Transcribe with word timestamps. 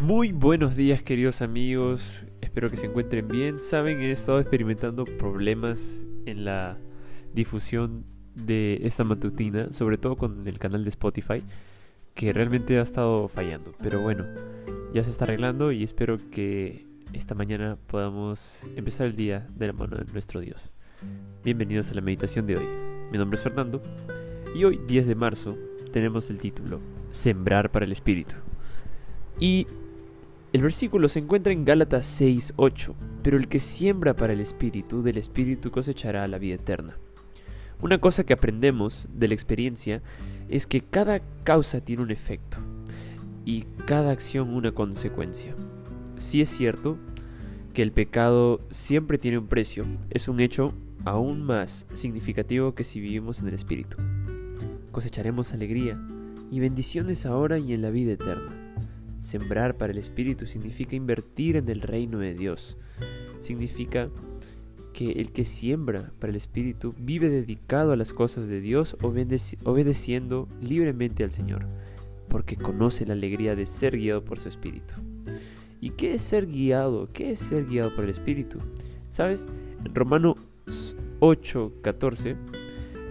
Muy 0.00 0.30
buenos 0.30 0.76
días 0.76 1.02
queridos 1.02 1.42
amigos, 1.42 2.24
espero 2.40 2.68
que 2.68 2.76
se 2.76 2.86
encuentren 2.86 3.26
bien. 3.26 3.58
Saben, 3.58 4.00
he 4.00 4.12
estado 4.12 4.38
experimentando 4.38 5.04
problemas 5.04 6.06
en 6.24 6.44
la 6.44 6.78
difusión 7.34 8.04
de 8.36 8.78
esta 8.84 9.02
matutina, 9.02 9.72
sobre 9.72 9.98
todo 9.98 10.16
con 10.16 10.46
el 10.46 10.60
canal 10.60 10.84
de 10.84 10.90
Spotify, 10.90 11.42
que 12.14 12.32
realmente 12.32 12.78
ha 12.78 12.82
estado 12.82 13.26
fallando. 13.26 13.72
Pero 13.82 14.00
bueno, 14.00 14.24
ya 14.94 15.02
se 15.02 15.10
está 15.10 15.24
arreglando 15.24 15.72
y 15.72 15.82
espero 15.82 16.16
que 16.30 16.86
esta 17.12 17.34
mañana 17.34 17.76
podamos 17.88 18.64
empezar 18.76 19.08
el 19.08 19.16
día 19.16 19.48
de 19.56 19.66
la 19.66 19.72
mano 19.72 19.96
de 19.96 20.12
nuestro 20.12 20.40
Dios. 20.40 20.72
Bienvenidos 21.42 21.90
a 21.90 21.94
la 21.94 22.02
meditación 22.02 22.46
de 22.46 22.56
hoy. 22.56 22.66
Mi 23.10 23.18
nombre 23.18 23.36
es 23.36 23.42
Fernando 23.42 23.82
y 24.54 24.62
hoy, 24.62 24.78
10 24.86 25.08
de 25.08 25.14
marzo, 25.16 25.58
tenemos 25.90 26.30
el 26.30 26.38
título 26.38 26.78
Sembrar 27.10 27.72
para 27.72 27.84
el 27.84 27.90
Espíritu. 27.90 28.36
Y 29.40 29.66
el 30.52 30.62
versículo 30.62 31.08
se 31.08 31.18
encuentra 31.18 31.52
en 31.52 31.64
Gálatas 31.64 32.06
6:8, 32.06 32.94
pero 33.22 33.36
el 33.36 33.48
que 33.48 33.60
siembra 33.60 34.16
para 34.16 34.32
el 34.32 34.40
Espíritu, 34.40 35.02
del 35.02 35.18
Espíritu 35.18 35.70
cosechará 35.70 36.26
la 36.26 36.38
vida 36.38 36.54
eterna. 36.54 36.96
Una 37.80 38.00
cosa 38.00 38.24
que 38.24 38.32
aprendemos 38.32 39.08
de 39.12 39.28
la 39.28 39.34
experiencia 39.34 40.02
es 40.48 40.66
que 40.66 40.80
cada 40.80 41.20
causa 41.44 41.80
tiene 41.80 42.02
un 42.02 42.10
efecto 42.10 42.58
y 43.44 43.66
cada 43.84 44.10
acción 44.10 44.54
una 44.54 44.72
consecuencia. 44.72 45.54
Si 46.16 46.40
es 46.40 46.48
cierto 46.48 46.96
que 47.74 47.82
el 47.82 47.92
pecado 47.92 48.60
siempre 48.70 49.18
tiene 49.18 49.38
un 49.38 49.46
precio, 49.46 49.84
es 50.10 50.28
un 50.28 50.40
hecho 50.40 50.72
aún 51.04 51.44
más 51.44 51.86
significativo 51.92 52.74
que 52.74 52.84
si 52.84 53.00
vivimos 53.00 53.40
en 53.40 53.48
el 53.48 53.54
Espíritu. 53.54 53.98
Cosecharemos 54.92 55.52
alegría 55.52 56.00
y 56.50 56.58
bendiciones 56.58 57.26
ahora 57.26 57.58
y 57.58 57.74
en 57.74 57.82
la 57.82 57.90
vida 57.90 58.12
eterna. 58.12 58.67
Sembrar 59.20 59.76
para 59.76 59.92
el 59.92 59.98
Espíritu 59.98 60.46
significa 60.46 60.96
invertir 60.96 61.56
en 61.56 61.68
el 61.68 61.80
reino 61.80 62.18
de 62.18 62.34
Dios. 62.34 62.78
Significa 63.38 64.10
que 64.92 65.12
el 65.12 65.30
que 65.32 65.44
siembra 65.44 66.12
para 66.18 66.30
el 66.30 66.36
Espíritu 66.36 66.94
vive 66.98 67.28
dedicado 67.28 67.92
a 67.92 67.96
las 67.96 68.12
cosas 68.12 68.48
de 68.48 68.60
Dios, 68.60 68.96
obedeciendo 69.02 70.48
libremente 70.60 71.24
al 71.24 71.32
Señor, 71.32 71.66
porque 72.28 72.56
conoce 72.56 73.06
la 73.06 73.12
alegría 73.12 73.54
de 73.54 73.66
ser 73.66 73.96
guiado 73.96 74.24
por 74.24 74.38
su 74.38 74.48
Espíritu. 74.48 74.94
¿Y 75.80 75.90
qué 75.90 76.14
es 76.14 76.22
ser 76.22 76.46
guiado? 76.46 77.08
¿Qué 77.12 77.30
es 77.30 77.38
ser 77.38 77.66
guiado 77.66 77.94
por 77.94 78.04
el 78.04 78.10
Espíritu? 78.10 78.58
¿Sabes? 79.08 79.48
En 79.84 79.94
Romanos 79.94 80.36
8:14 81.20 82.36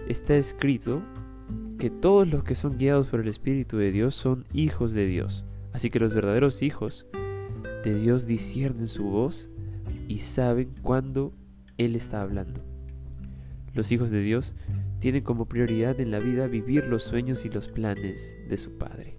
está 0.08 0.36
escrito 0.36 1.00
que 1.78 1.90
todos 1.90 2.28
los 2.28 2.44
que 2.44 2.54
son 2.54 2.76
guiados 2.76 3.06
por 3.06 3.20
el 3.20 3.28
Espíritu 3.28 3.78
de 3.78 3.92
Dios 3.92 4.14
son 4.14 4.44
hijos 4.52 4.92
de 4.92 5.06
Dios. 5.06 5.44
Así 5.72 5.90
que 5.90 6.00
los 6.00 6.14
verdaderos 6.14 6.62
hijos 6.62 7.06
de 7.84 7.94
Dios 7.94 8.26
disciernen 8.26 8.86
su 8.86 9.04
voz 9.04 9.50
y 10.08 10.18
saben 10.18 10.70
cuándo 10.82 11.32
Él 11.76 11.96
está 11.96 12.22
hablando. 12.22 12.62
Los 13.74 13.92
hijos 13.92 14.10
de 14.10 14.20
Dios 14.20 14.54
tienen 14.98 15.22
como 15.22 15.46
prioridad 15.46 16.00
en 16.00 16.10
la 16.10 16.18
vida 16.18 16.46
vivir 16.46 16.86
los 16.86 17.04
sueños 17.04 17.44
y 17.44 17.48
los 17.48 17.68
planes 17.68 18.36
de 18.48 18.56
su 18.56 18.76
Padre, 18.78 19.16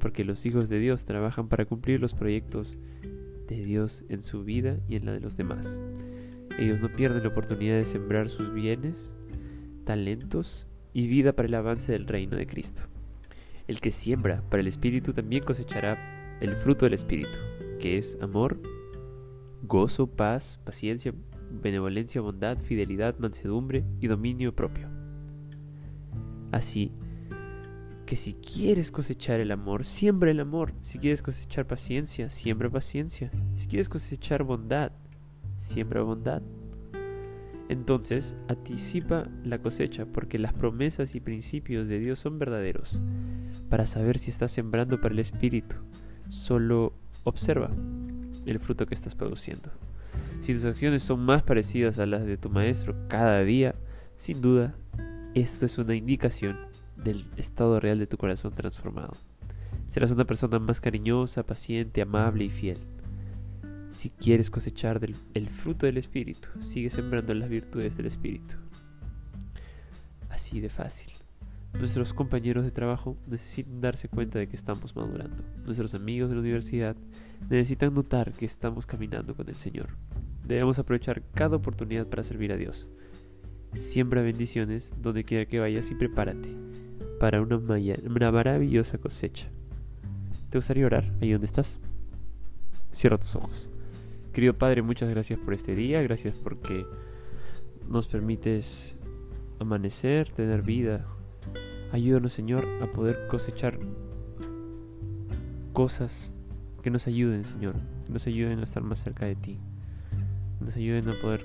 porque 0.00 0.24
los 0.24 0.44
hijos 0.46 0.68
de 0.68 0.78
Dios 0.78 1.04
trabajan 1.04 1.48
para 1.48 1.66
cumplir 1.66 2.00
los 2.00 2.14
proyectos 2.14 2.78
de 3.46 3.62
Dios 3.62 4.04
en 4.08 4.20
su 4.22 4.44
vida 4.44 4.78
y 4.88 4.96
en 4.96 5.06
la 5.06 5.12
de 5.12 5.20
los 5.20 5.36
demás. 5.36 5.80
Ellos 6.58 6.80
no 6.80 6.88
pierden 6.88 7.22
la 7.22 7.28
oportunidad 7.28 7.76
de 7.76 7.84
sembrar 7.84 8.28
sus 8.28 8.52
bienes, 8.52 9.14
talentos 9.84 10.66
y 10.92 11.06
vida 11.06 11.34
para 11.34 11.48
el 11.48 11.54
avance 11.54 11.92
del 11.92 12.06
reino 12.06 12.36
de 12.36 12.46
Cristo. 12.46 12.82
El 13.72 13.80
que 13.80 13.90
siembra 13.90 14.42
para 14.50 14.60
el 14.60 14.66
Espíritu 14.66 15.14
también 15.14 15.42
cosechará 15.44 16.36
el 16.42 16.56
fruto 16.56 16.84
del 16.84 16.92
Espíritu, 16.92 17.38
que 17.80 17.96
es 17.96 18.18
amor, 18.20 18.60
gozo, 19.62 20.08
paz, 20.08 20.60
paciencia, 20.62 21.14
benevolencia, 21.50 22.20
bondad, 22.20 22.58
fidelidad, 22.58 23.18
mansedumbre 23.18 23.82
y 23.98 24.08
dominio 24.08 24.54
propio. 24.54 24.90
Así 26.50 26.92
que 28.04 28.14
si 28.16 28.34
quieres 28.34 28.92
cosechar 28.92 29.40
el 29.40 29.50
amor, 29.50 29.86
siembra 29.86 30.30
el 30.30 30.40
amor. 30.40 30.74
Si 30.82 30.98
quieres 30.98 31.22
cosechar 31.22 31.66
paciencia, 31.66 32.28
siembra 32.28 32.68
paciencia. 32.68 33.30
Si 33.54 33.68
quieres 33.68 33.88
cosechar 33.88 34.42
bondad, 34.42 34.92
siembra 35.56 36.02
bondad. 36.02 36.42
Entonces, 37.70 38.36
anticipa 38.48 39.30
la 39.44 39.62
cosecha 39.62 40.04
porque 40.04 40.38
las 40.38 40.52
promesas 40.52 41.14
y 41.14 41.20
principios 41.20 41.88
de 41.88 42.00
Dios 42.00 42.18
son 42.18 42.38
verdaderos. 42.38 43.00
Para 43.72 43.86
saber 43.86 44.18
si 44.18 44.30
estás 44.30 44.52
sembrando 44.52 45.00
para 45.00 45.14
el 45.14 45.18
Espíritu, 45.18 45.76
solo 46.28 46.92
observa 47.24 47.70
el 48.44 48.60
fruto 48.60 48.84
que 48.84 48.94
estás 48.94 49.14
produciendo. 49.14 49.70
Si 50.42 50.52
tus 50.52 50.66
acciones 50.66 51.02
son 51.02 51.20
más 51.20 51.42
parecidas 51.42 51.98
a 51.98 52.04
las 52.04 52.26
de 52.26 52.36
tu 52.36 52.50
maestro 52.50 52.94
cada 53.08 53.42
día, 53.42 53.74
sin 54.18 54.42
duda, 54.42 54.74
esto 55.32 55.64
es 55.64 55.78
una 55.78 55.94
indicación 55.94 56.58
del 57.02 57.24
estado 57.38 57.80
real 57.80 57.98
de 57.98 58.06
tu 58.06 58.18
corazón 58.18 58.54
transformado. 58.54 59.14
Serás 59.86 60.10
una 60.10 60.26
persona 60.26 60.58
más 60.58 60.82
cariñosa, 60.82 61.42
paciente, 61.42 62.02
amable 62.02 62.44
y 62.44 62.50
fiel. 62.50 62.76
Si 63.88 64.10
quieres 64.10 64.50
cosechar 64.50 65.00
el 65.32 65.48
fruto 65.48 65.86
del 65.86 65.96
Espíritu, 65.96 66.48
sigue 66.60 66.90
sembrando 66.90 67.32
las 67.32 67.48
virtudes 67.48 67.96
del 67.96 68.04
Espíritu. 68.04 68.54
Así 70.28 70.60
de 70.60 70.68
fácil. 70.68 71.21
Nuestros 71.78 72.12
compañeros 72.12 72.64
de 72.64 72.70
trabajo 72.70 73.16
necesitan 73.26 73.80
darse 73.80 74.08
cuenta 74.08 74.38
de 74.38 74.48
que 74.48 74.56
estamos 74.56 74.94
madurando. 74.94 75.42
Nuestros 75.64 75.94
amigos 75.94 76.28
de 76.28 76.36
la 76.36 76.42
universidad 76.42 76.96
necesitan 77.48 77.94
notar 77.94 78.32
que 78.32 78.46
estamos 78.46 78.86
caminando 78.86 79.34
con 79.34 79.48
el 79.48 79.54
Señor. 79.56 79.88
Debemos 80.46 80.78
aprovechar 80.78 81.22
cada 81.34 81.56
oportunidad 81.56 82.06
para 82.06 82.24
servir 82.24 82.52
a 82.52 82.56
Dios. 82.56 82.88
Siembra 83.74 84.22
bendiciones 84.22 84.94
donde 85.00 85.24
quiera 85.24 85.46
que 85.46 85.60
vayas 85.60 85.90
y 85.90 85.94
prepárate 85.94 86.54
para 87.18 87.40
una, 87.40 87.58
maravillosa 88.30 88.98
cosecha. 88.98 89.48
¿Te 90.50 90.58
gustaría 90.58 90.84
orar 90.84 91.10
ahí 91.20 91.32
donde 91.32 91.46
estás? 91.46 91.78
Cierra 92.90 93.18
tus 93.18 93.34
ojos. 93.34 93.68
Querido 94.32 94.58
Padre, 94.58 94.82
muchas 94.82 95.08
gracias 95.08 95.38
por 95.38 95.54
este 95.54 95.74
día, 95.74 96.02
gracias 96.02 96.36
porque 96.38 96.84
nos 97.88 98.08
permites 98.08 98.94
amanecer, 99.58 100.30
tener 100.30 100.62
vida. 100.62 101.06
Ayúdanos, 101.92 102.32
Señor, 102.32 102.66
a 102.82 102.86
poder 102.86 103.26
cosechar 103.28 103.78
cosas 105.74 106.32
que 106.82 106.90
nos 106.90 107.06
ayuden, 107.06 107.44
Señor, 107.44 107.74
que 108.06 108.12
nos 108.12 108.26
ayuden 108.26 108.58
a 108.60 108.64
estar 108.64 108.82
más 108.82 109.02
cerca 109.02 109.26
de 109.26 109.36
ti, 109.36 109.58
nos 110.60 110.74
ayuden 110.74 111.08
a 111.08 111.20
poder 111.20 111.44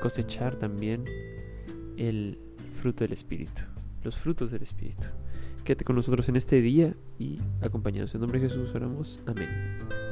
cosechar 0.00 0.56
también 0.56 1.04
el 1.96 2.38
fruto 2.80 3.04
del 3.04 3.12
Espíritu, 3.12 3.62
los 4.04 4.16
frutos 4.16 4.50
del 4.50 4.62
Espíritu. 4.62 5.08
Quédate 5.64 5.84
con 5.84 5.96
nosotros 5.96 6.28
en 6.28 6.36
este 6.36 6.62
día 6.62 6.94
y 7.18 7.38
acompañados. 7.60 8.14
En 8.14 8.20
nombre 8.20 8.40
de 8.40 8.48
Jesús 8.48 8.74
oramos. 8.74 9.20
Amén. 9.26 10.07